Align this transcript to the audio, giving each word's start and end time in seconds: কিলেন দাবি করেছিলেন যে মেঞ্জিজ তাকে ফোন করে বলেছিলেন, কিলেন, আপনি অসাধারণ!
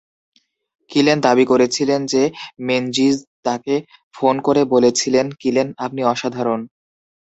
কিলেন 0.91 1.17
দাবি 1.25 1.45
করেছিলেন 1.51 2.01
যে 2.05 2.23
মেঞ্জিজ 2.67 3.15
তাকে 3.45 3.75
ফোন 4.15 4.35
করে 4.47 4.61
বলেছিলেন, 4.73 5.25
কিলেন, 5.41 5.67
আপনি 5.85 6.01
অসাধারণ! 6.05 6.59